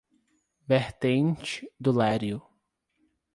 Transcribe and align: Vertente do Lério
Vertente 0.67 1.63
do 1.79 1.91
Lério 1.91 2.41